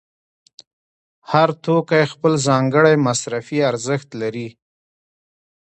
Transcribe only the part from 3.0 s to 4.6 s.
مصرفي ارزښت لري